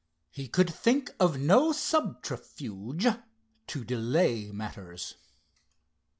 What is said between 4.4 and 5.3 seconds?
matters.